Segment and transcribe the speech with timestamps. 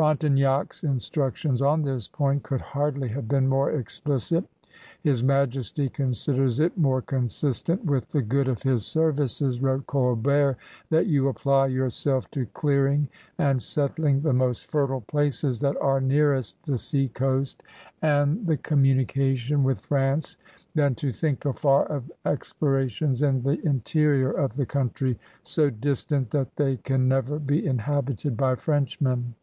[0.00, 4.46] Frontenac's instructions on this point could hardly have been more explicit.
[5.02, 10.56] "His Majesty considers it more consistent with the good of his service," wrote Colbert,
[10.88, 16.62] "that you apply yourself to clearing and settling the most fertile places that are nearest
[16.62, 17.62] the seacoast
[18.00, 20.38] and the THE mON GOVEBNOB 85 communication with France
[20.74, 26.56] than to think afar of explorations in the interior of the country, so distant that
[26.56, 29.34] they can never be inhabited by Frenchmen."